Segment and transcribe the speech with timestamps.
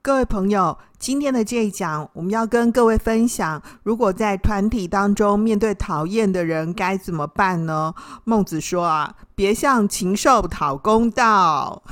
[0.00, 7.92] 各位朋友，今天的这一讲，我们要跟各位分享，如果在团体当中面对讨厌的人，该怎么办呢？
[8.24, 11.82] 孟子说啊，别向禽兽讨公道。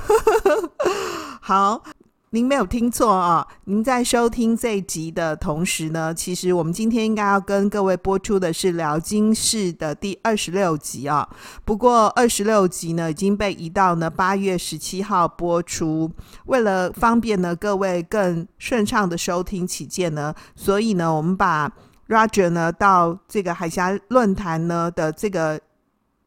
[1.41, 1.83] 好。
[2.31, 3.47] 您没有听错啊！
[3.63, 11.25] 您在收听这一集的同时呢，其实我们今天应该要跟各位播出的是《辽金市》的第二十六集啊。
[11.63, 16.11] 不过二十六集呢已经被移到呢八月十七号播出，
[16.47, 21.71] 为了方便呢各位更顺畅的收听起见呢，所以呢我们把
[22.09, 25.57] Roger 呢到这个海峡论坛呢的这个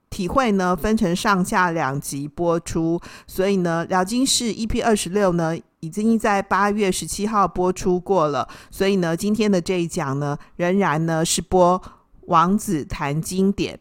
[0.08, 5.54] 体会呢分成上下两集播出，所以呢《辽金市》EP 二十六呢。
[5.80, 11.82] 已经在八月十七号播出过了，所以呢，今天的这一讲呢，仍然呢是播
[12.26, 13.80] 王子谈经典。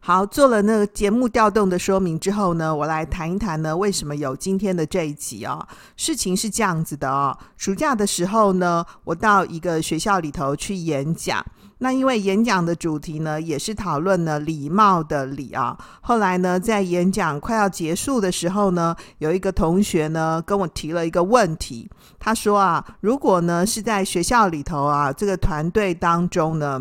[0.00, 5.66] 好，做了那个节目调动的说明之后呢，我来谈一谈呢，为什么有今天的这一集啊？
[5.96, 11.42] 事情是这样子的啊，暑假的时候呢，我到一个学校里头去演讲。
[11.84, 15.76] 那因为演讲的主题呢，也是讨论了礼貌的礼啊。
[16.00, 26.80] 后来呢，在演讲快要结束的时候呢，有一个同学呢跟我提了一个问题，他说啊，如果呢是在学校里头啊，这个团队当中呢，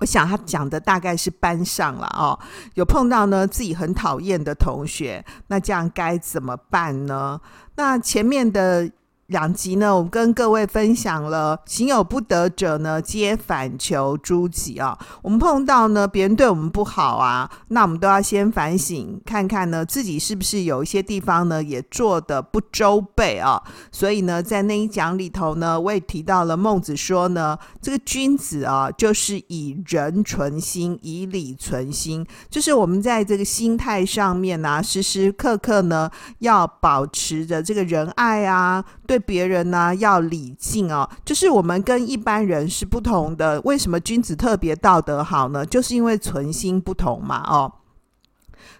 [0.00, 2.36] 我想他讲的大概是班上了哦，
[2.74, 7.40] 有碰到呢自己很讨厌的同学，那这样该怎么办呢？
[7.76, 8.90] 那前面的。
[9.28, 14.98] 两集呢，我们跟各位分享了行有不得者呢，皆反求诸己啊。
[15.20, 23.62] 我们碰到呢，别人对我们不好啊，那我们都要先反省，看看呢自己是不是有一些地方呢也做得不周备啊。
[23.92, 39.17] 所以呢，在那一讲里头呢，我也提到了孟子说呢，这个君子啊，就是以仁存心，以礼存心，就是我们在这个心态上面啊，时时刻刻呢要保持着这个仁爱啊，对。
[39.18, 43.60] 别人呢要礼敬哦，就是我们跟一般人是不同的。
[43.62, 45.64] 为什么君子特别道德好呢？
[45.66, 47.72] 就是因为存心不同嘛哦。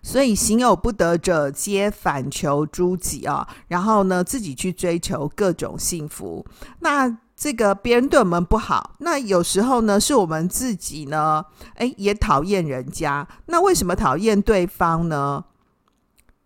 [0.03, 3.47] 所以行有不得者，皆反求诸己啊。
[3.67, 6.45] 然后呢，自己去追求各种幸福。
[6.81, 11.45] 那这个别人对我们不好，那有时候呢是我们自己呢，
[11.75, 13.27] 诶，也讨厌人家。
[13.47, 15.45] 那为什么讨厌对方呢？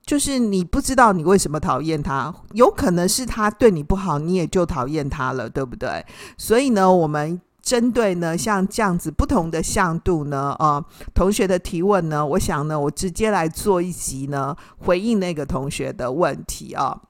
[0.04, 6.04] 就是你不知道你为什么讨厌他，有可能是他对你不好，你也就讨厌他了，对不对？
[6.36, 17.00] 所以呢，我们针对呢像这样子不同的向度呢，啊、同学的提问呢，我想呢，我直接来做一集呢，回应那个同学的问题啊。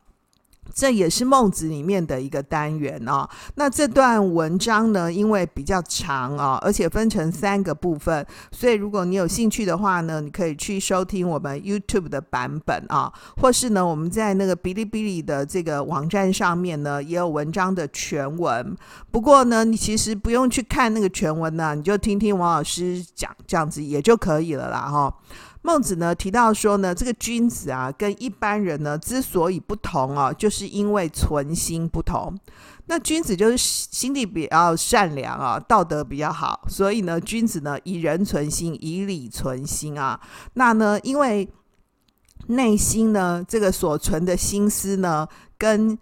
[0.74, 3.28] 这也是孟子里面的一个单元啊。
[3.56, 18.76] 那这段文章呢，因为比较长啊，而且分成三个部分，所以如果你有兴趣的话呢，你可以去收听我们 YouTube 的版本啊，或是呢，我们在那个哔哩哔哩的这个网站上面呢，也有文章的全文。
[19.10, 25.14] 不过呢，你其实不用去看那个全文呢，你就听听王老师讲，这样子也就可以了啦，哈。
[25.62, 32.36] 孟子呢提到说呢，这个君子啊跟一般人呢之所以不同啊，就是因为存心不同。
[32.86, 40.20] 那君子就是心地比较善良啊，道德比较好，所以呢，君子呢以仁存心，以礼存心啊。
[40.54, 41.48] 那呢，因为
[42.48, 45.98] 内心呢这个所存的心思呢跟。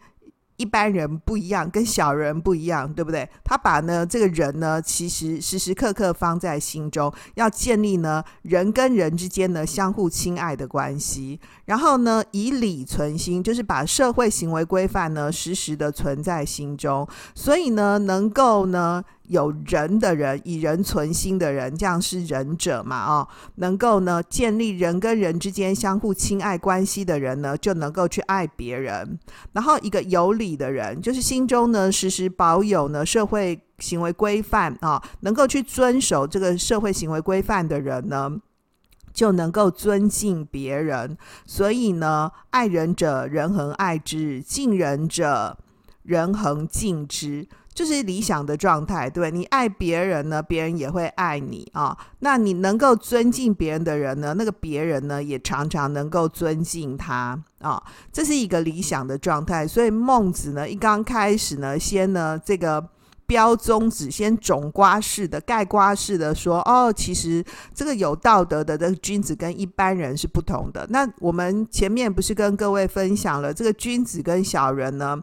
[0.60, 3.26] 一般人不一样，跟小人不一样，对不对？
[3.42, 11.40] 他把呢这个人呢，其实时时刻刻放在心中，要建立呢人跟人之间呢相互亲爱的关系。
[11.64, 17.08] 然后呢，以礼存心，就是把社会行为规范呢时时的存在心中。
[17.34, 19.02] 所以呢，能够呢。
[19.30, 23.06] 有仁的人，以仁存心的人，这样是仁者嘛？
[23.06, 29.18] 哦，能够呢建立人跟人之间相互亲爱关系的人呢，就能够去爱别人。
[29.52, 38.32] 然后一个有礼的人，就是心中呢时时保有呢社会行为规范啊，能够去遵守这个社会行为规范的人呢，
[39.12, 41.16] 就能够尊敬别人。
[41.46, 45.56] 所以呢，爱人者，人恒爱之；敬人者，
[46.02, 47.46] 人恒敬之。
[47.80, 51.96] 就是理想的状态，对，你爱别人呢，别人也会爱你啊。
[52.18, 57.82] 那你能够尊敬别人的人呢，那个别人呢，也常常能够尊敬他啊。
[58.12, 59.66] 这是一个理想的状态。
[59.66, 62.86] 所以孟子呢，一刚开始呢，先呢这个
[63.24, 67.42] 标宗旨，先种瓜式的、盖瓜式的说，哦，其实
[67.72, 70.86] 这个有道德的这个君子跟一般人是不同的。
[70.90, 75.18] 那我们前面不是跟各位分享了这个君子跟小人呢？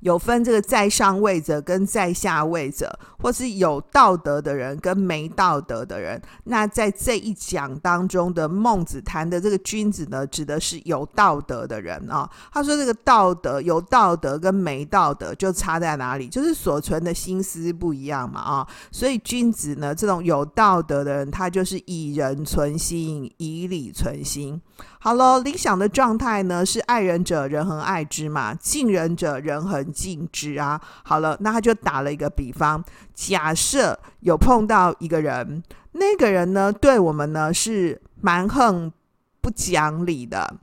[0.00, 6.20] 有分这个在上位者跟在下位者，或是有道德的人跟没道德的人。
[6.44, 12.28] 那在这一讲当中的孟子谈的这个君子呢，指的是有道德的人啊。
[12.52, 16.28] 他说这个道德有道德跟没道德就差在哪里？
[16.28, 18.66] 就是所存的心思不一样嘛啊。
[18.92, 24.60] 所以君子呢，这种有道德的人，他就是以人存心，以礼存心。
[25.06, 30.80] 好了，理想的状态呢是爱人者人恒爱之嘛，敬人者人恒敬之啊。
[31.04, 32.82] 好了，那他就打了一个比方，
[33.14, 35.62] 假设有碰到一个人，
[35.92, 38.92] 那个人呢对我们呢是蛮横
[39.40, 40.56] 不讲理的。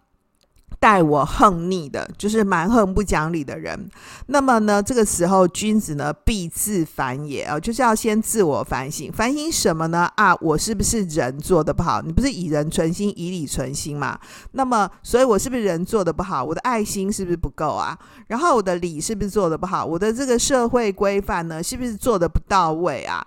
[0.84, 3.90] 待我横逆的，就是蛮横不讲理的人。
[4.26, 9.10] 那么呢，这个时候君子呢必自反也啊，就是要先自我反省。
[9.10, 10.10] 反省什么呢？
[10.18, 12.02] 啊，我是不是人做的不好？
[12.02, 14.20] 你不是以人存心，以礼存心嘛？
[14.52, 16.44] 那么，所以我是不是人做的不好？
[16.44, 17.98] 我的爱心是不是不够啊？
[18.28, 19.86] 然后我的礼是不是做的不好？
[19.86, 23.26] 我的这个社会规范呢，是不是做的不到位啊？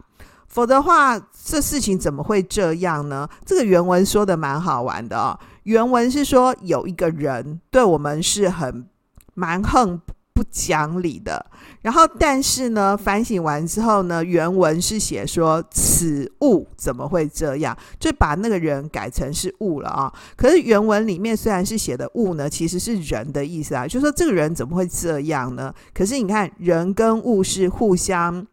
[0.56, 3.28] 否则的话，这事情怎么会这样呢？
[3.44, 5.38] 这个原文说的蛮好玩的哦。
[5.64, 8.86] 原文是说有一个人对我们是很
[9.34, 10.00] 蛮横
[10.32, 11.44] 不讲理的，
[11.82, 17.76] 然后但是呢，反省完之后呢，原文是写说此物怎么会这样？
[18.00, 20.10] 就把那个人改成是物了啊。
[20.36, 25.74] 可是原文里面虽然是写的物呢，其实是人的意思啊，就说这个人怎么会这样呢？
[25.92, 28.46] 可是你看，人跟物是互相。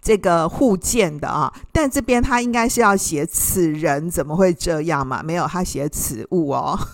[0.00, 5.22] 这个互见的啊，但这边他应该是要写此人怎么会这样嘛？
[5.22, 6.78] 没有，他写此物哦。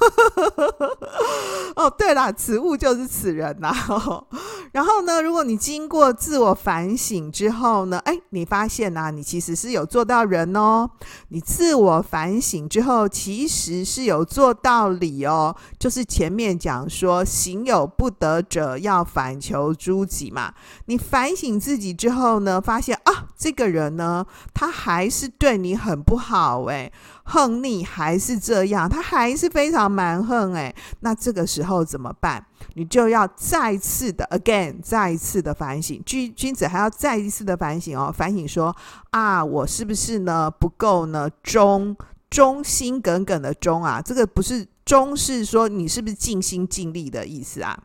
[1.76, 3.74] 哦，对了，此物就是此人呐、
[4.70, 10.88] 然后呢，如果你经过自我反省之后呢，哎，你发现呐、你其实是有做到人哦。
[11.28, 15.54] 你自我反省之后，其实是有做到理哦。
[15.76, 20.54] 就是前面讲说，行有不得者，要反求诸己嘛。
[20.86, 26.90] 你反省自己之后呢，发现啊，这个人呢，他还是对你很不好哎，
[27.24, 30.74] 恨你还是这样，他还是非常蛮横哎。
[31.00, 32.44] 那这个时候怎么办？
[32.74, 36.02] 你就要再次的 again，再一次的反省。
[36.04, 38.74] 君君子还要再一次的反省哦，反省说
[39.10, 41.96] 啊，我是不是呢不够呢忠
[42.30, 44.00] 忠心耿耿的忠啊？
[44.02, 47.78] 这个不是忠，是说你是不是尽心尽力的意思啊？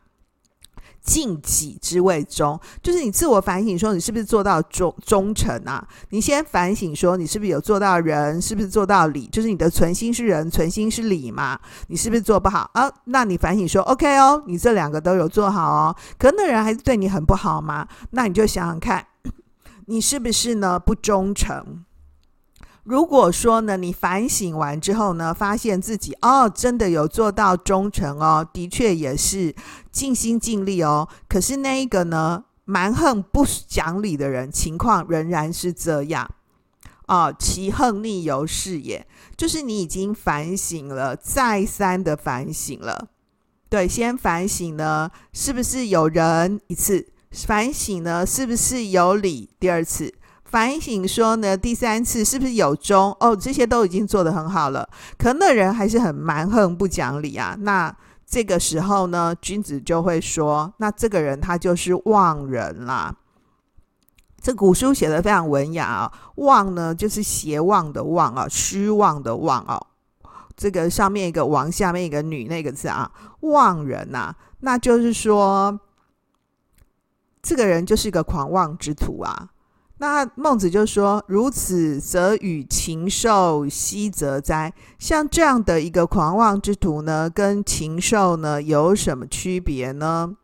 [1.02, 5.86] 尽己之谓忠，就是你自我反省说你是不是做到忠忠诚啊？
[6.10, 9.26] 你先反省说你是不是有做到仁，是不是做到礼？
[9.28, 11.58] 就是你的存心是仁，存心是礼嘛？
[11.88, 12.90] 你是不是做不好啊？
[13.06, 17.88] 那你反省说 OK 哦，你这两个都有做好哦，可那人还是对你很不好吗？
[18.10, 19.06] 那你就想想看，
[19.86, 21.84] 你是不是呢不忠诚？
[22.84, 29.54] 如果说呢，你反省完之后呢，发现自己哦，真的有做到忠诚哦，的确也是
[29.92, 31.08] 尽心尽力哦。
[31.28, 36.28] 可是那一个呢，蛮横不讲理的人，情况仍然是这样
[37.06, 37.34] 哦。
[37.38, 39.06] 其横逆犹是也，
[39.36, 43.08] 就是你已经反省了，再三的反省了。
[43.68, 47.06] 对，先反省呢，是不是有人一次？
[47.30, 50.12] 反省呢，是不是有理第二次？
[50.50, 53.16] 反省说呢，第三次是不是有忠？
[53.20, 57.56] 哦，这些都已经做得很好了，可那人还是很蛮横不讲理啊。
[57.60, 63.14] 那这个时候呢，君子就会说，那这个人他就是妄人啦。
[64.42, 69.80] 这古书写的非常文雅啊，妄呢就是邪妄的妄啊，虚妄的妄啊。
[70.56, 73.08] 这个上面一个王，下面一个女那个字啊，
[73.42, 75.78] 妄人呐、啊，那就是说，
[77.40, 79.50] 这个人就是一个狂妄之徒啊。
[80.02, 84.72] 那孟子就说：“如此，则与禽兽奚则哉？
[84.98, 90.34] 像这样的一个狂妄之徒呢，跟禽兽呢有什么区别呢？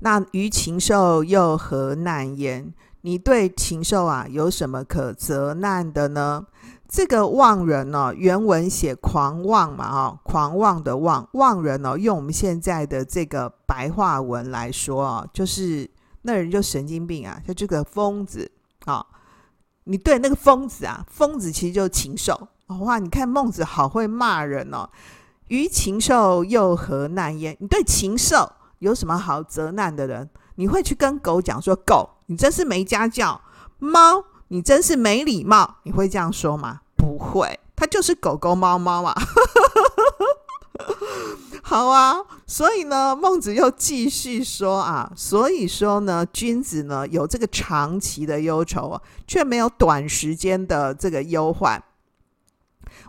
[0.00, 2.74] 那于禽兽又何难焉？
[3.02, 6.46] 你对禽兽啊有什么可责难的呢？
[6.88, 15.88] 这个妄人、哦，原文写狂妄嘛，啊，狂妄的妄，妄人哦，用我们现在的这个白话文来说啊，就是。”
[16.22, 18.50] 那人就神经病啊，就这个疯子
[18.84, 19.04] 啊、
[19.84, 22.48] 你对那个疯子啊，疯子其实就是禽兽。
[22.80, 24.88] 哇，你看孟子好会骂人哦。
[25.48, 27.56] 于禽兽又何难焉？
[27.60, 30.30] 你对禽兽有什么好责难的人？
[30.54, 33.40] 你会去跟狗讲说：“狗，你真是没家教；
[33.78, 36.80] 猫，你真是没礼貌。”你会这样说吗？
[36.96, 39.14] 不会，它就是狗狗猫猫啊。
[41.64, 42.16] 好啊，
[42.46, 51.82] 所以呢，孟子又继续说啊，所以说呢，君子呢有这个长期的忧愁，却没有短时间的这个忧患。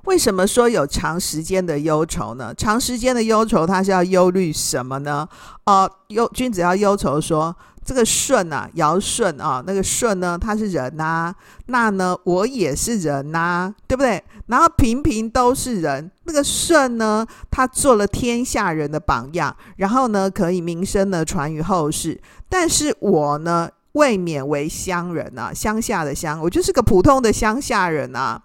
[0.05, 2.53] 为什么说有长时间的忧愁呢？
[2.55, 5.27] 长时间的忧愁，他是要忧虑什么呢？
[5.65, 7.55] 哦、呃，忧君子要忧愁说。
[7.85, 14.23] 这个舜啊，尧舜啊，那个舜呢，他是人呐、啊，那呢，我也是人呐、啊，对不对？
[14.45, 22.17] 然后平平都是人，那个舜呢，他做了天下人的榜样，然后呢，可以名声呢传于后世。
[22.47, 28.41] 但是我呢，未免为乡人啊，乡下的乡，我就是个普通的乡下人啊。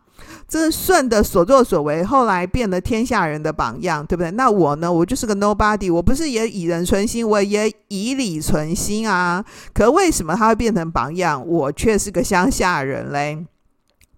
[0.48, 4.30] 这是舜的所作所为，后来变了天下人的榜样，对不对？
[4.30, 4.90] 那我呢？
[4.90, 9.44] 我就是个 nobody，我不是也以人存心，我也以礼存心啊。
[9.74, 13.44] 可为什么他会变成榜样，我却是个乡下人嘞？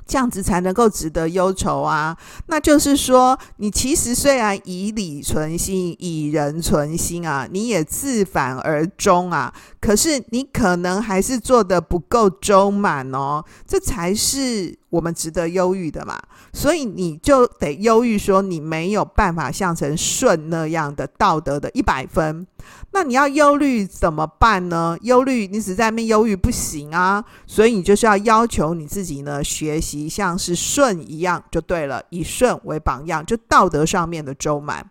[0.06, 2.16] 这样子才能够值得忧愁啊！
[2.48, 9.54] 那就是说，你其实虽然以礼存心，以人存心啊，你也自反而终啊。
[9.80, 16.20] 可是你可能还是做得不够周满哦，这才是我们值得忧郁的嘛。
[16.52, 22.46] 所以你就得忧郁说，你没有办法像成舜那样的道德的一百分。
[22.92, 24.96] 那你要忧虑怎么办呢？
[25.02, 34.84] 忧虑，你只在那边忧郁不行啊，所以你就是要要求你自己呢，学习像是舜一样就对了，以舜为榜样，就道德上面的周满。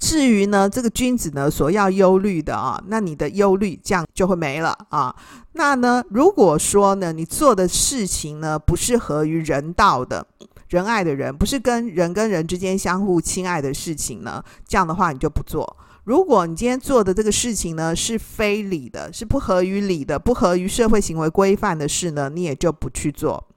[0.00, 5.14] 至于呢，这个君子呢所要忧虑的啊，那你的忧虑这样就会没了啊。
[5.52, 10.26] 那呢，如果说呢，你做的事情呢不是合于人道的、
[10.70, 15.76] 仁爱的人，不是跟人跟人之间相互亲爱的事情呢，这样的话你就不做。
[16.04, 23.49] 如果你今天做的这个事情呢是非理的，是不合于理的，不合于社会行为规范的事呢，你也就不去做。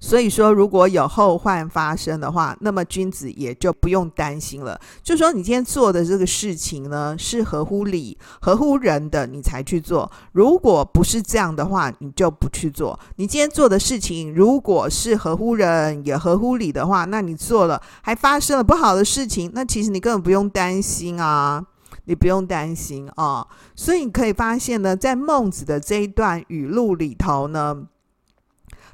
[0.00, 4.80] 所以说，如果有后患发生的话，那么君子也就不用担心了。
[5.02, 10.08] 就说你今天做的这个事情呢，是合乎理、合乎人的，你才去做。
[10.32, 12.98] 如果不是这样的话，你就不去做。
[13.16, 21.64] 你今天做的事情，如果是合乎人也合乎理的话，那你做了还发生了不好的事情，那其实你根本不用担心啊，
[22.04, 23.44] 你不用担心啊。
[23.74, 27.88] 所以你可以发现呢，在孟子的这一段语录里头呢。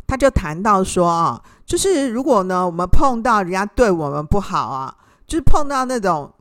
[0.06, 4.94] 他就谈到说啊，就是如果呢，我们碰到人家对我们不好啊，
[5.26, 6.32] 就是碰到那种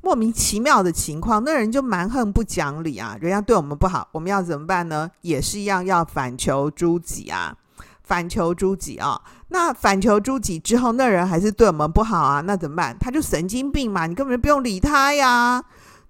[0.00, 5.10] 莫名其妙的情况，那人就蛮横不讲理啊，人家对我们不好，我们要怎么办呢？
[5.20, 7.54] 也是一样要反求诸己啊，
[8.02, 9.20] 反求诸己啊。
[9.48, 12.96] 那反求诸己之后，那人还是对我们不好啊，那怎么办？
[12.98, 15.62] 他就神经病嘛，你根本就不用理他呀，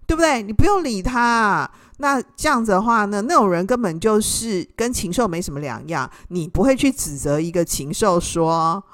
[0.07, 0.43] 对不对？
[0.43, 1.71] 你不用理他。
[1.99, 6.11] 那这样子的话呢，那种人根本就是跟禽兽没什么两样。
[6.29, 8.85] 你不会去指责一个禽兽说：“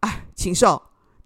[0.00, 0.80] 哎，禽兽，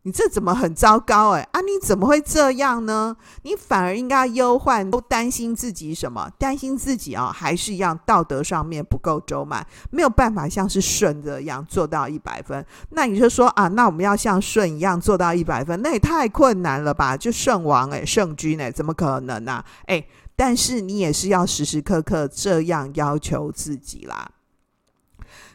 [0.05, 1.33] 你这怎么很糟糕？
[1.33, 3.15] 哎，啊，你怎么会这样呢？”
[3.45, 6.31] 你反而应该忧患，都担心自己什么？
[6.39, 12.65] 担心自己啊，还是一样道德上面不够周满，没有办法像是舜一样做到一百分。
[12.93, 17.15] 那你就说啊，那我们要像舜一样做到一百分，那也太困难了吧？
[17.15, 19.63] 就圣王哎，圣君哎，怎么可能呢？
[19.85, 20.03] 哎。
[20.39, 24.31] 但是你也是要时时刻刻这样要求自己啦。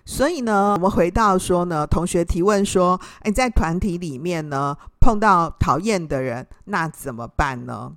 [0.04, 7.94] 所以呢，我们回到说呢，同学提问说：“诶，在团体里面呢，碰到讨厌的人，那怎么办呢？”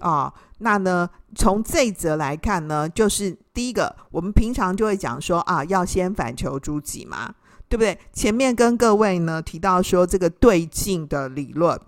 [0.00, 7.34] 哦，那呢，从这一则来看呢，就是第一个，我们平常就会讲说啊，要先反求诸己嘛，
[7.68, 7.98] 对不对？
[8.14, 11.78] 前面跟各位呢提到说这个对镜的理论。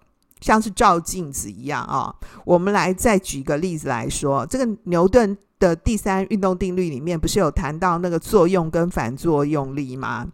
[0.44, 10.26] 像是照镜子一样啊，我们来再举一个例子来说，这个牛顿的第三运动定律里面不是有谈到那个作用跟反作用力吗？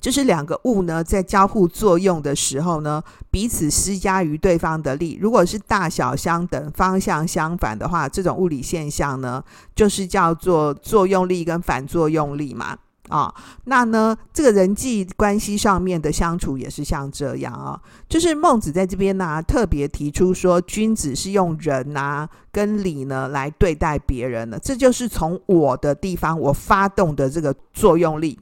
[0.00, 12.78] 就是两个物呢在交互作用的时候呢，彼此施加于对方的力，如果是大小相等、方向相反的话，这种物理现象呢，就是叫做作用力跟反作用力嘛。
[13.08, 13.32] 啊、
[13.64, 28.38] 那呢，这个人际关系上面的相处也是像这样啊、就是孟子在这边呢、特别提出说，君子是用仁呐、啊、跟礼呢来对待别人的，这就是从我的地方我发动的这个作用力。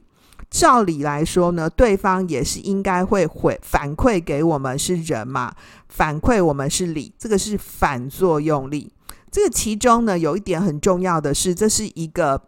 [0.49, 5.53] 照理来说呢，对方也是应该会回反馈给我们是人嘛，
[5.89, 8.91] 反馈我们是礼，这个是反作用力。
[9.29, 12.41] 这个其中呢有一点很重要的是，这是一个。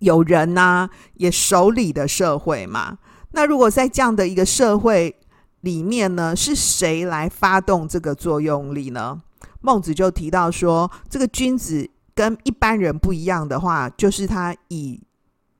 [0.00, 2.98] 有人呐、也守礼的社会嘛。
[3.32, 5.14] 那如果在这样的一个社会
[5.60, 9.20] 里面呢，是谁来发动这个作用力呢？
[9.60, 15.00] 孟子就提到说，这个君子跟一般人不一样的话，就是他以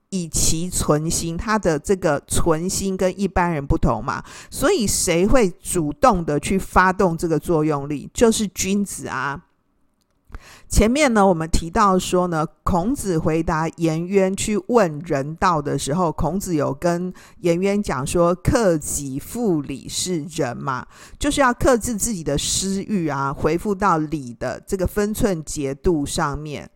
[0.09, 9.39] 以其存心，他的这个存心跟一般人不同嘛，所以谁会主动的去发动这个作用力，就是君子啊。
[10.69, 17.11] 前面呢，我们提到说呢，孔子回答颜渊去问人道的时候，孔子有跟
[17.41, 20.85] 颜渊讲说：“克己复礼是人嘛，
[21.17, 26.69] 就是要克制自己的私欲啊，回复到礼的这个分寸节度上面。”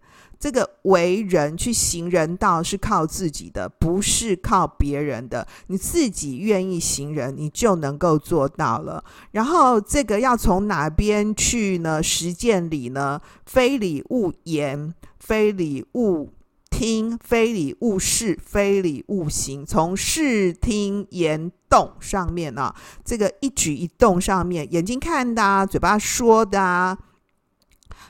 [0.43, 5.47] 这个为人去行人道是靠自己的，不是靠别人的。
[5.67, 9.01] 你自己愿意行人，你就能够做到了。
[9.31, 12.03] 然后这个要从哪边去呢？
[12.03, 13.21] 实践礼呢？
[13.45, 16.33] 非礼勿言，非礼勿
[16.69, 19.65] 听，非礼勿视，非礼勿行。
[19.65, 26.97] 从视听言动上面、啊，这个一举一动上面，眼睛看的啊，嘴巴说的啊。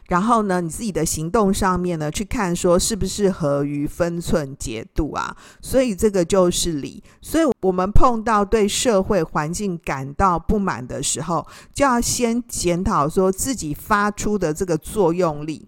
[0.07, 5.35] 然后呢，你自己的行动上面呢，去看说是不是合于分寸节度啊？
[5.61, 7.01] 所以这个就是礼。
[7.21, 15.67] 所以我们碰到对社会环境感到不满的时候，就要先检讨说自己发出的这个作用力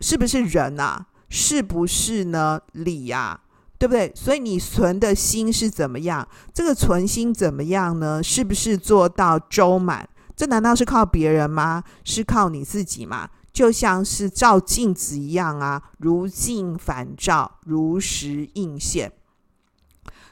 [0.00, 1.06] 是不是仁啊？
[1.30, 3.40] 是不是呢礼呀？
[3.78, 4.12] 对不对？
[4.14, 6.26] 所以你存的心是怎么样？
[6.52, 8.22] 这个存心怎么样呢？
[8.22, 10.08] 是不是做到周满？
[10.36, 11.82] 这难道是靠别人吗？
[12.04, 13.28] 是靠你自己吗？
[13.52, 19.12] 就像是照镜子一样啊，如镜反照，如实应现。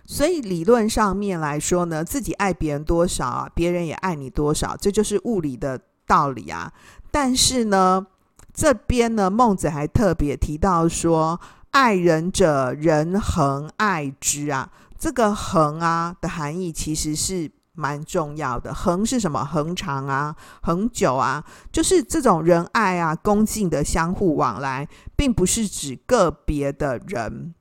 [0.05, 6.73] 所以理论上面来说呢，自己爱别人多少啊，别人也爱你多少，这就是物理的道理啊。
[7.11, 8.07] 但是呢，
[8.55, 11.41] 这边呢，孟子还特别提到说，
[11.73, 14.71] 爱人者，人恒爱之啊。
[14.99, 17.51] 这个恒啊的含义其实是。
[17.77, 19.45] 蛮重要的，恒是什么？
[19.45, 27.55] 恒长啊，恒久啊，就是这种仁爱啊、恭敬的相互往来，并不是指个别的人。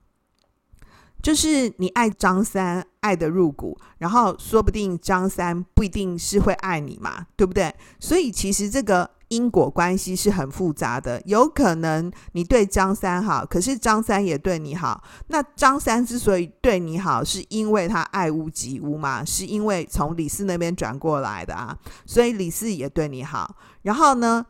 [1.21, 7.75] 就是你爱张三，爱的入骨，然后说不定张三不一定是会爱你嘛，对不对？
[7.99, 9.14] 所以其实这个。
[9.29, 15.03] 因果关系是很复杂的，有可能你对张三好，可是张三也对你好。
[15.27, 19.25] 那张三之所以对你好，是因为他爱屋及乌嘛？
[19.25, 23.55] 是因为从李四那边转过来的啊，所以李四也对你好。
[23.81, 24.45] 然后呢，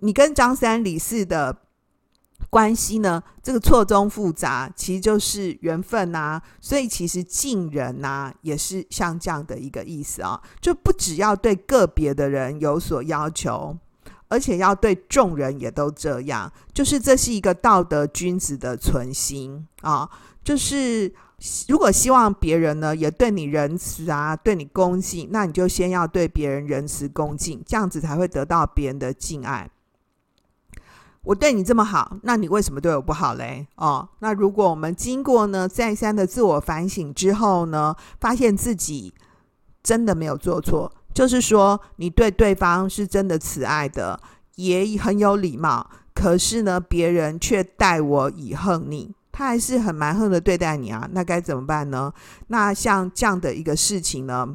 [0.00, 1.56] 你跟张三、李四的
[2.50, 6.42] 关系呢，这个错综复杂，其实就是缘分呐。
[6.60, 13.76] 所以其实敬人呐，也是像这样的一个意思啊，就不只要对个别的人有所要求。
[14.28, 20.08] 而且要对众人也都这样，就是这是一个道德君子的存心啊。
[20.42, 21.12] 就是
[21.68, 29.68] 如果希望别人呢也对你仁慈啊，对你恭敬，那你就先要对别人仁慈恭敬，这样子才会得到别人的敬爱。
[31.22, 33.66] 我对你这么好，那你为什么对我不好嘞？
[33.74, 39.12] 哦，那如果我们经过呢再三的自我反省之后呢，发现自己
[39.82, 40.92] 真的没有做错。
[41.16, 44.20] 就是说，你对对方是真的慈爱的，
[44.56, 45.88] 也很有礼貌。
[46.14, 51.08] 可是呢，别人却待我以恨你，他还是很蛮横的对待你啊。
[51.12, 52.12] 那该怎么办呢？
[52.48, 54.46] 那像这样的一个事情呢，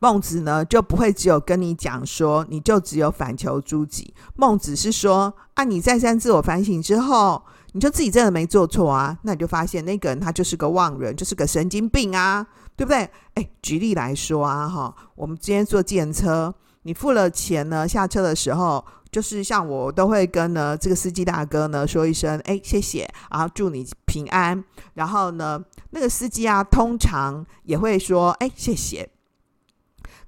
[0.00, 4.14] 孟子呢就不会只有跟你讲说，你就只有反求诸己。
[4.36, 12.46] 孟子是说，啊，你再三自我反省之后，你就自己真的没做错啊，那你就发现那个人他就是个妄人，就是个神经病啊。
[12.78, 13.10] 对不对？
[13.34, 24.62] 哎，举例来说啊，哈，我们今天坐计程车，你付了钱呢，下车的时候，就是像我都会跟呢这个司机大哥呢说一声，哎，谢谢，然后祝你平安。
[24.94, 29.10] 然后呢，那个司机啊，通常也会说，哎，谢谢。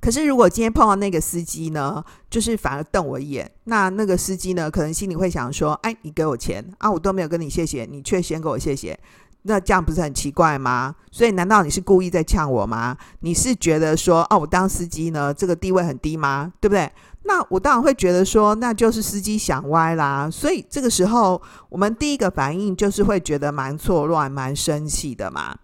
[0.01, 8.99] 可是如果今天碰到那个司机呢，就是反而瞪我一眼，那那个司机呢，可能心里会想说，哎，你给我钱啊，我都没有跟你谢谢，你却先给我谢谢。
[9.43, 10.95] 那这样不是很奇怪吗？
[11.11, 12.97] 所以难道你是故意在呛我吗？
[13.21, 16.53] 你是觉得说，哦，我当司机呢，这个地位很低吗？
[16.61, 16.91] 对不对？
[17.25, 20.29] 那我当然会觉得说，那就是司机想歪啦。
[20.31, 25.57] 所以这个时候，我们第一个反应就是会觉得蛮错乱、蛮生气的嘛。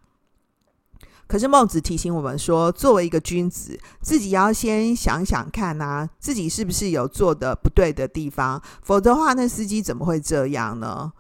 [1.27, 11.13] 可是孟子提醒我们说，作为一个君子，自己要先想想看啊，自己是不是有做的不对的地方，否则的话，那司机怎么会这样呢？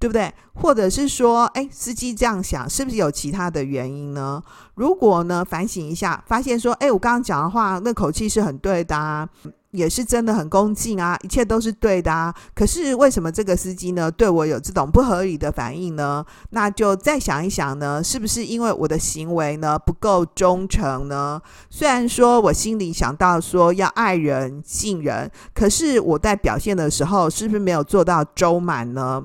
[0.00, 0.34] 对不对？
[0.54, 4.42] 或者是说，哎，司机这样想，是不是有其他的原因呢？
[4.74, 9.28] 如果呢，反省一下，发现说，哎，我刚刚讲的话，那口气是很对的啊，
[9.72, 12.32] 也是真的很恭敬啊，一切都是对的啊。
[12.54, 16.24] 可是为什么这个司机呢，对我有这种不合理的反应呢？
[16.50, 21.40] 那就再想一想呢，是不是因为我的行为呢不够忠诚呢？
[21.70, 29.24] 虽然说我心里想到说要爱人、敬人，可是我在表现的时候，是不是没有做到周满呢？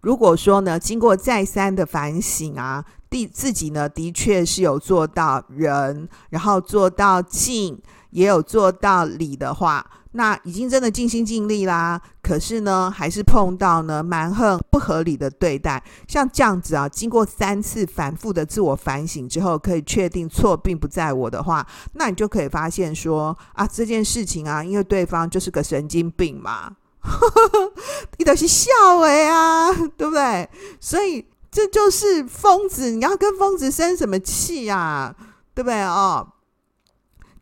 [0.00, 7.76] 如果说呢，经过再三的反省啊，第自己呢的确是有做到仁，然后做到敬，
[8.10, 12.00] 也有做到理的话，那已经真的尽心尽力啦。
[12.22, 26.76] 可是呢，还是碰到呢蛮横不合理的对待，像这样子啊，经过三次反复的自我反省之后，可以确定错并不在我的话，那你就可以发现说啊，这件事情啊，因为对方就是个神经病嘛。
[28.18, 28.70] 你都是笑
[29.02, 30.48] 哎呀，对不对？
[30.80, 35.14] 所以这就是疯子，你要跟疯子生什么气呀、啊？
[35.54, 36.26] 对不对哦？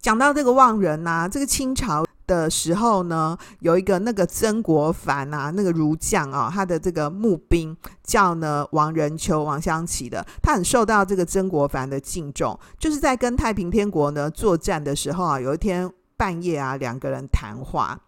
[0.07, 17.99] 讲到这个望人呐、这个清朝的时候呢，有一个那个曾国藩啊，那个儒将啊，他的这个募兵叫呢王仁秋、王湘琪的，他很受到这个曾国藩的敬重，就是在跟太平天国呢作战的时候啊，有一天半夜啊，两个人谈话。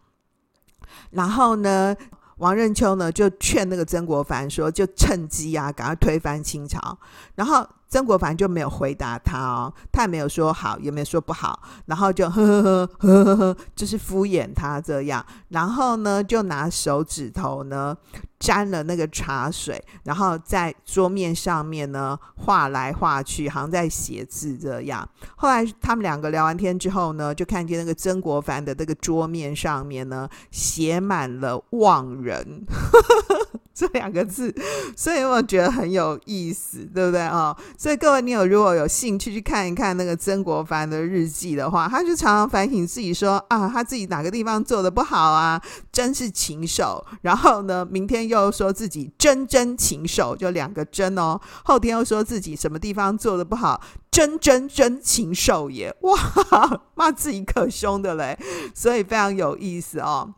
[1.11, 1.93] 然后呢，
[2.37, 6.97] 王仁秋呢就劝那个曾国藩说，就趁机啊，赶快推翻清朝。
[7.35, 15.25] 然后曾国藩就没有回答他哦，他也没有说好，也没有说不好，然后就呵呵呵呵呵呵，就是敷衍他这样。
[15.49, 17.97] 然后呢，就拿手指头呢。
[18.39, 25.09] 沾了那个茶水，然后在桌面上面呢画来画去，好像在写字这样。
[25.37, 32.65] 后来他们两个聊完天之后呢，就看见那个曾国藩的这个桌面上面呢写满了“望人”。
[33.79, 34.53] 这两个字，
[34.97, 37.57] 所以我觉得很有意思，对不对啊？
[37.77, 45.63] 所以各位，你有如果有兴趣去看一看那个曾国藩的日记的话，他就常常反省自己说啊，他自己哪个地方做的不好啊，
[45.99, 47.05] 真是禽兽。
[47.23, 51.41] 然后呢，明天又说自己真真禽兽，就两个真哦。
[51.65, 53.81] 后天又说自己什么地方做的不好，
[54.13, 55.93] 真真真禽兽也。
[56.03, 56.17] 哇，
[56.95, 58.39] 骂自己可凶的嘞，
[58.73, 60.33] 所以非常有意思哦。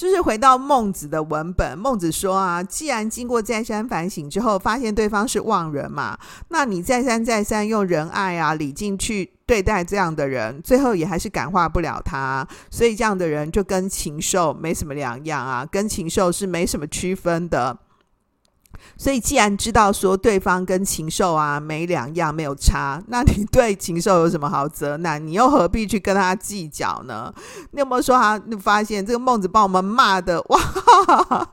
[0.00, 17.76] 就是回到孟子的文本，孟子说啊，既然经过再三反省之后，发现对方是妄人嘛，那你再三再三用仁爱啊、礼敬去对待这样的人，最后也还是感化不了他，所以这样的人就跟禽兽没什么两样啊，跟禽兽是没什么区分的。
[18.96, 25.24] 所以，既然知道说对方跟禽兽啊没两样，没有差，那你对禽兽有什么好责难？
[25.24, 27.32] 你又何必去跟他计较呢？
[27.72, 28.40] 你有没有说他？
[28.46, 30.60] 你发现这个孟子把我们骂的哇，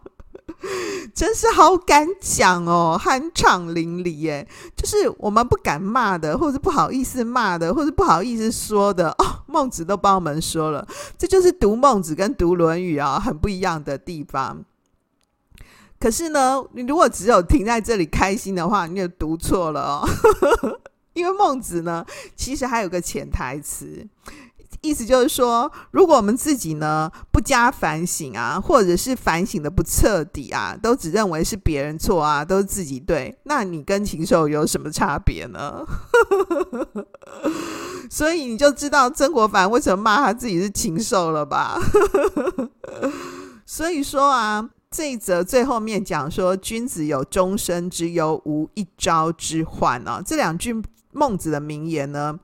[1.13, 4.47] 真是好敢讲哦，酣畅淋漓耶！
[4.75, 10.85] 就是我们不敢骂的，或者不好意思骂的，或者不好意思说的哦，孟子都帮我们说了。
[11.17, 14.63] 这就是读孟子跟读论语啊，很不一样的地方。
[15.99, 20.07] 可是呢，你如果只有停在这里开心的话，你就读错了哦。
[21.13, 22.05] 因为孟子呢，
[22.35, 24.07] 其实还有个潜台词，
[24.81, 35.83] 意思就是说，如果我们自己呢不加反省啊，或者是反省的不彻底啊，都只认为是别人错啊，都是自己对，那你跟禽兽有什么差别呢？
[38.11, 41.79] 所以你就知道曾国藩为什么骂他自己是禽兽了吧？
[43.65, 44.69] 所以说啊。
[44.89, 50.21] 这一则最后面讲说，君子有终身之忧，无一朝之患啊。
[50.25, 52.39] 这两句孟子的名言呢，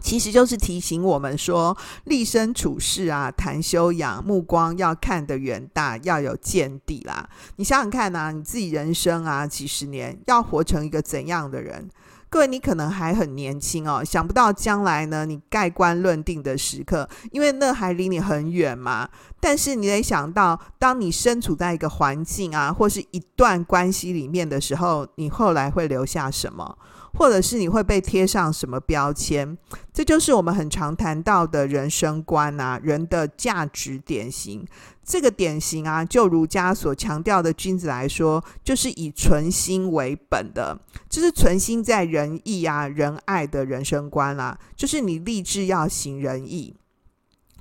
[0.00, 1.74] 其实就是提醒我们说，
[2.04, 7.28] 立身处世啊，谈修养，目光要看得远大，要有见地啦。
[7.56, 11.88] 你想想看啊，你自己人生啊，几十年要活成一个怎样的人？
[12.28, 19.08] 各位，你可能还很年轻哦，想不到将来呢，你盖棺论定的时刻，因为那还离你很远嘛。
[19.40, 26.76] 但是你得想到，当你身处在一个环境啊，或是一段关系里面的时候，你后来会留下什么？
[27.16, 29.56] 或者是你会被贴上什么标签？
[29.92, 34.66] 这就是我们很常谈到的人生观啊，人的价值典型。
[35.04, 44.58] 这个典型啊，就儒家所强调的君子来说，就是以存心为本的，就是存心在仁义啊、仁爱的人生观啦、啊。
[44.74, 46.74] 就是你立志要行仁义，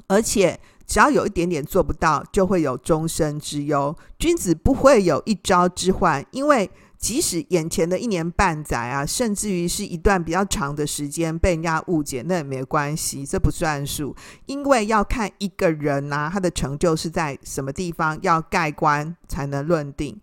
[0.08, 3.94] 而且只要有一点点做不到，就会有终身之忧。
[4.18, 6.70] 君子不会有一朝之患，因为。
[7.04, 14.16] 即使眼前的一年半载啊，甚至于是一段比较长的时间被人家误解，那也没关系，这不算数。
[14.46, 20.18] 因为要看一个人呐、啊，他的成就是在什么地方，要盖棺才能论定。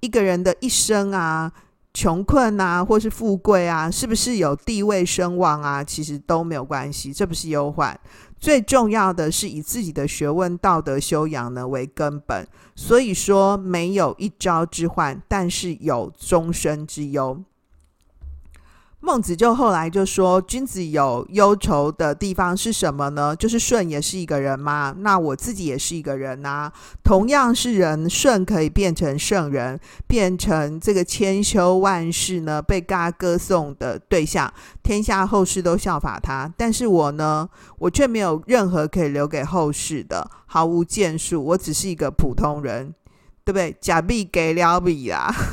[0.00, 1.52] 一个人的一生啊，
[1.94, 7.98] 穷困啊，或是富贵啊，是不是有地位声望啊，其实都没有关系，这不是忧患。
[8.40, 17.40] 最重要的是以自己的学问、道德修养呢为根本，所以说没有一朝之患，但是有终身之忧。
[19.04, 23.34] 孟子就后来就说：“君子有忧愁的地方是什么呢？
[23.34, 26.70] 就是舜也是一个人嘛，那我自己也是一个人呐、
[27.02, 34.50] 同样是人，舜可以变成圣人，变成这个千秋万世呢被大家歌颂的对象，
[34.84, 36.48] 天下后世都效法他。
[36.56, 41.44] 但是我呢，我却没有任何可以留给后世的，毫无建树。
[41.44, 42.94] 我只是一个普通人，
[43.44, 43.76] 对不对？
[43.80, 45.34] 假币给了币啦。”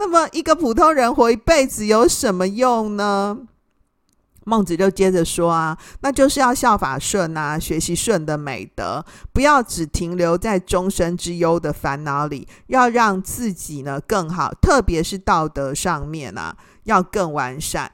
[0.00, 3.36] 那么，一个普通人活一辈子有什么用呢？
[4.44, 17.92] 孟子就接着说啊，那就是要效法舜啊，学习舜的美德，不要只停留在终身之忧的烦恼里，要让自己呢更好，特别是道德上面啊，要更完善。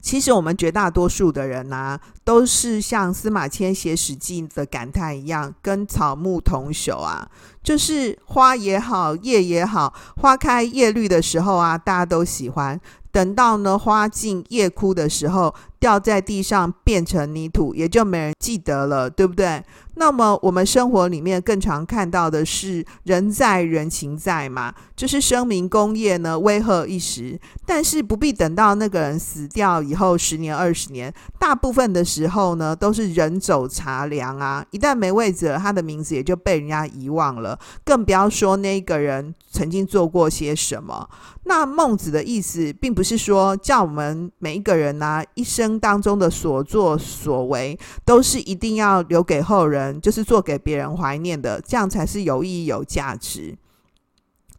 [0.00, 7.28] 其实我们绝大多数的人啊，都是像司马迁写《史记》的感叹一样，跟草木同朽啊。
[7.62, 12.78] 就是花也好，叶也好，花开叶绿的时候啊，大家都喜欢；
[13.10, 19.62] 等到呢花尽叶枯的时候，掉在地上变成泥土，也就没人记得了，对不对？
[19.94, 27.36] 那么我们生活里面更常看到的是“人在人情在”嘛，就是声名功业呢威吓一时，
[27.66, 41.08] 但是不必等到那个人死掉以后十年二十年，大部分的时候呢都是人走茶凉啊，一旦没位置了，他的名字也就被人家遗忘了，更不要说那个人曾经做过些什么。
[41.42, 50.00] 那孟子的意思并不是说叫我们每一个人呢、一生当中的所作所为都是一定要留给后人。
[50.00, 53.58] 就是做给别人怀念的，这样才是有意义、有价值。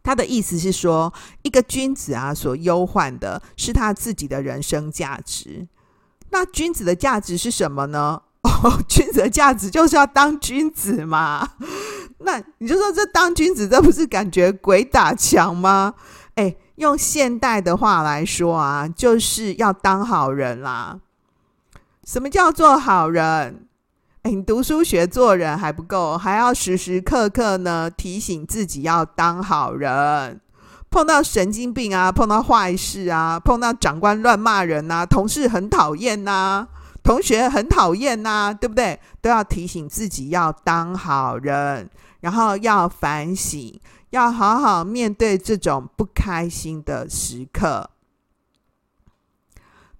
[0.02, 5.66] 他的意思是说，一个君子啊，所忧患的是他自己的人生价值。
[6.30, 8.20] 那君子的价值是什么呢？
[8.42, 11.46] 哦， 君子的价值就是要当君子嘛。
[12.20, 15.94] 那你就说这当君子，这不是感觉鬼打墙吗？
[16.36, 20.98] 诶，用现代的话来说啊，就是要当好人啦。
[22.04, 23.66] 什么叫做好人？
[24.22, 30.40] 诶，你读书学做人还不够，还要时时刻刻呢提醒自己要当好人。
[30.90, 36.66] 碰到神经病啊，碰到坏事啊，碰到长官乱骂人呐、啊，同事很讨厌呐，
[37.02, 38.98] 同学很讨厌呐，对不对？
[39.20, 41.88] 都要提醒自己要当好人，
[42.20, 43.78] 然后要反省，
[44.10, 47.90] 要好好面对这种不开心的时刻。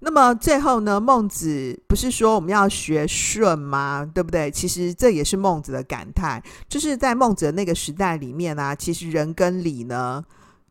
[0.02, 4.10] 那么最后呢，孟子不是说我们要学顺吗？
[4.14, 4.50] 对不对？
[4.50, 10.24] 其实这也是孟子的感叹，就是在孟子的那个时代里面啊，其实人跟礼呢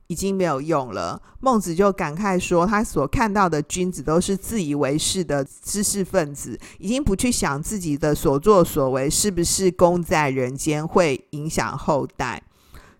[0.07, 1.21] 已经没有用了。
[1.41, 12.41] 孟子就感慨说，他所看到的君子都是自以为是的知识分子，已经不去想自己的所作所为是不是功在人间，会影响后代。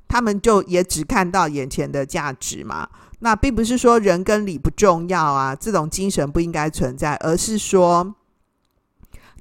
[0.09, 2.89] 他们就也只看到眼前的价值嘛。
[3.19, 8.15] 那并不是说人跟礼不重要啊，这种精神不应该存在，而是说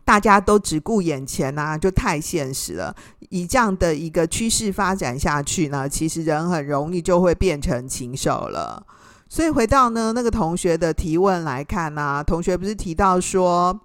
[0.04, 2.94] 大家都只顾眼前啊，就太现实了。
[3.30, 8.84] 以这样的一个趋势发展下去呢，其实人很容易就会变成禽兽了。
[9.28, 13.78] 所以回到呢那个同学的提问来看呢，同学不是提到说，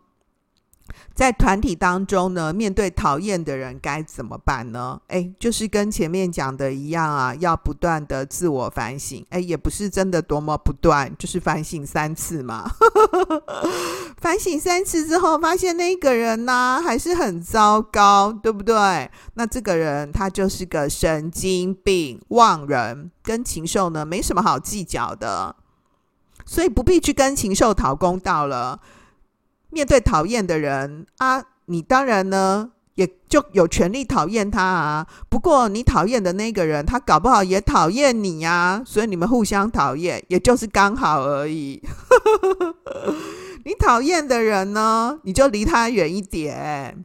[1.14, 5.00] 在团体当中呢，面对讨厌的人该怎么办呢？
[5.08, 9.24] 诶，就是跟前面讲的一样啊，要不断的自我反省。
[9.30, 12.70] 诶，也不是真的多么不断，就是反省三次嘛。
[14.18, 19.10] 反省三次之后，发现那个人呢、还是很糟糕，对不对？
[19.36, 25.56] 那这个人他就是个神经病、妄人，跟禽兽呢没什么好计较的，
[26.46, 28.80] 所以不必去跟禽兽讨公道了。
[29.74, 35.08] 面对讨厌的人啊，你当然呢也就有权利讨厌他啊。
[35.28, 41.82] 不过你讨厌的那个人，他搞不好也讨厌你呀、啊，所以你们互相讨厌，也就是刚好而已。
[43.66, 47.04] 你讨厌的人呢，你就离他远一点，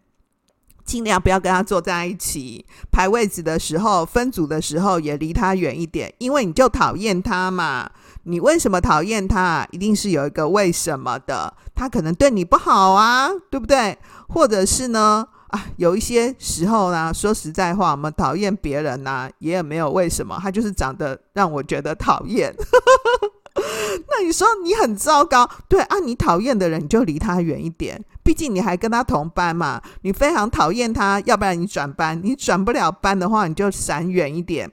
[0.84, 2.66] 尽量不要跟他坐在一起。
[2.90, 7.88] 排位置的时候，分组的时候也离他远一点，因为你就讨厌他嘛。
[8.28, 9.66] 你为什么讨厌他？
[9.70, 11.54] 一定是有一个为什么的。
[11.74, 13.96] 他可能对你不好啊，对不对？
[14.28, 15.26] 或者是呢？
[15.48, 22.54] 啊，有一些时候呢，说实在话，我们讨厌别人呢、啊，也没有为什么，他就是长得让我觉得讨厌。
[24.10, 25.98] 那你说你很糟糕，对啊？
[26.00, 28.04] 你讨厌的人，你就离他远一点。
[28.22, 32.20] 毕竟你还跟他同班嘛，你非常讨厌他，要不然你转班。
[32.22, 34.70] 你转不了班的话，你就闪远一点。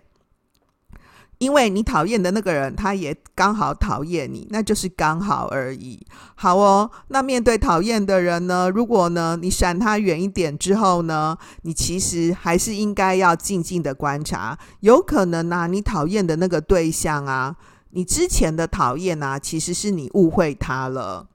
[1.37, 5.99] 因为你讨厌的那个人，他也刚好讨厌你，那就是刚好而已。
[6.35, 8.69] 好哦，那面对讨厌的人呢？
[8.69, 14.57] 如果呢，你闪他远一点之后呢，你其实还是应该要静静的观察。
[14.79, 17.57] 有可能啊，你讨厌的那个对象啊，
[17.91, 21.27] 你之前的讨厌啊，其实是你误会他了。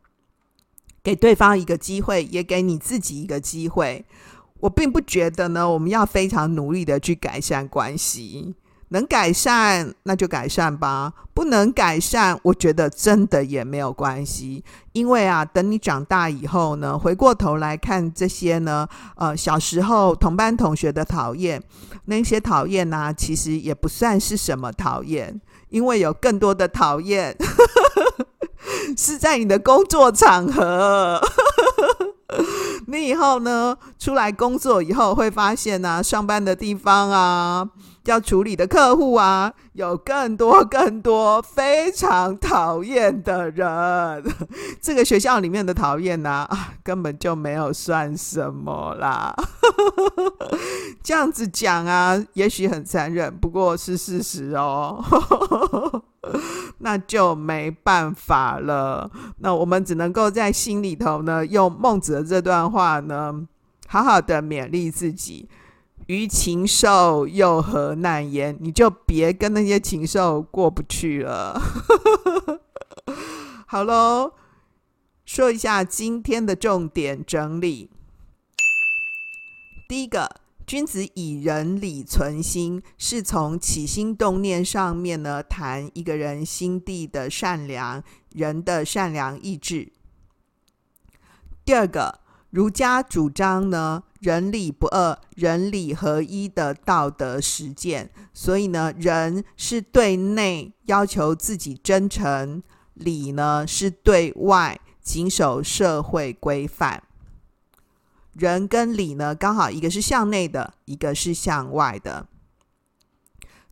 [1.03, 4.05] 给对方一个机会，也给你自己一个机会。
[4.61, 8.55] 我并不觉得呢，我们要非常努力的去改善关系。
[8.93, 14.65] 能改善那就改善吧，不能改善，我觉得真的也没有关系。
[14.93, 21.63] 因为啊，等你长大以后呢，回过头来看这些呢，呃，小时候同班同学的讨厌，
[22.07, 27.37] 那些讨厌呢、其实也不算是什么讨厌，因为有更多的讨厌
[28.99, 31.21] 是在你的工作场合。
[32.89, 37.69] 你以后呢，出来工作以后会发现呢、啊，上班的地方啊。
[38.05, 44.25] 要处理的客户啊，有更多更多非常讨厌的人。
[44.81, 49.35] 这个学校里面的讨厌呢，啊，根本就没有算什么啦。
[51.03, 55.03] 这样子讲啊，也许很残忍，不过是事实哦。
[56.79, 59.11] 那就没办法了。
[59.39, 63.47] 那我们只能够在心里头呢，用孟子的这段话呢，
[63.87, 65.49] 好好的勉励自己。
[66.11, 68.57] 于禽兽又何难言？
[68.59, 71.57] 你就别跟那些禽兽过不去了。
[73.65, 74.33] 好喽，
[75.25, 77.91] 说一下今天的重点整理。
[79.89, 80.29] 第一个，
[80.67, 89.93] 君子以仁礼存心，是从起心动念上面呢，谈一个人心地的善良，人的善良意志。
[91.65, 92.19] 第二个，
[92.51, 98.11] 儒家主张呢，仁礼不二，仁礼合一的道德实践。
[98.33, 102.63] 所以呢，仁是对内要求自己真诚，
[102.95, 107.03] 礼呢是对外谨守社会规范。
[108.35, 112.29] 仁跟礼呢，刚好一个是向内的，一个是向外的。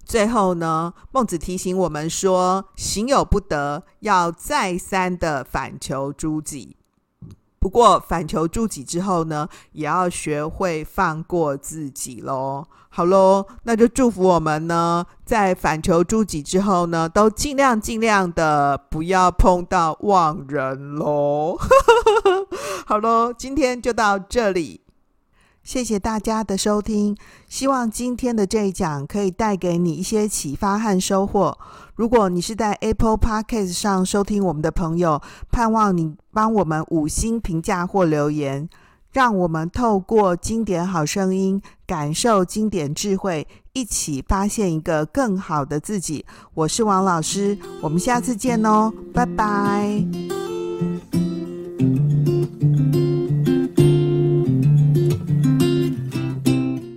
[0.03, 6.78] 最后呢，孟子提醒我们说：行有不得，要再三的反求诸己。
[7.59, 12.67] 不过反求诸己之后呢，也要学会放过自己喽。
[12.91, 21.57] 好喽，那就祝福我们呢，在反求诸己之后呢，都尽量尽量的不要碰到忘人喽。
[22.87, 24.81] 好喽，今天就到这里。
[25.69, 27.15] 谢谢大家的收听，
[27.47, 31.59] 希望今天的这一讲可以带给你一些启发和收获。
[31.95, 38.67] 如果你是在 Apple Podcast 上收听我们的朋友，盼望你帮我们五星评价或留言，
[39.13, 46.25] 让我们透过经典好声音，感受经典智慧，一起发现一个更好的自己。
[46.55, 50.03] 我是王老师，我们下次见哦，拜拜。